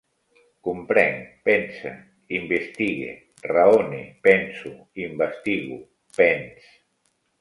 Comprenc, 0.67 1.19
pense, 1.49 1.91
investigue, 2.37 3.11
raone, 3.53 4.01
penso, 4.29 4.73
investigo, 5.09 5.79
pens. 6.19 6.73